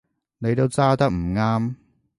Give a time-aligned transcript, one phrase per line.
[0.39, 1.75] 你都揸得唔啱